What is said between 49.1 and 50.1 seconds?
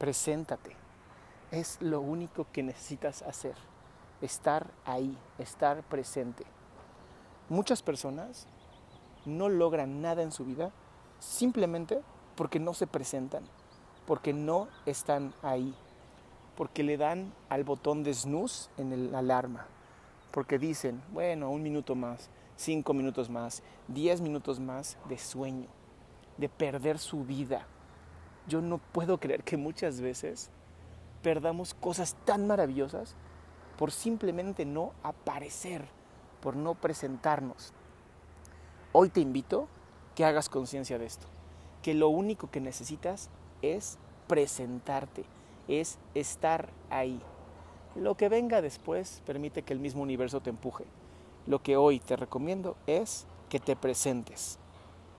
permite que el mismo